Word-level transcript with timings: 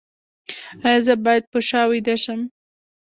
ایا 0.85 0.99
زه 1.05 1.13
باید 1.25 1.43
په 1.51 1.59
شا 1.67 1.81
ویده 1.91 2.15
شم؟ 2.23 2.41